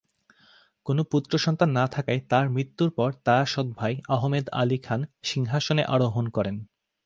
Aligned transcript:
কোন 0.85 0.97
পুত্রসন্তান 1.03 1.69
না 1.69 1.85
থাকায় 1.87 2.21
তার 2.29 2.45
মৃত্যুর 2.49 2.89
পর 2.91 3.09
তার 3.23 3.45
সৎ-ভাই 3.45 3.93
আহমেদ 4.09 4.45
আলী 4.51 4.77
খান 4.77 5.01
সিংহাসনে 5.23 5.83
আরোহণ 5.85 6.25
করেন। 6.27 6.55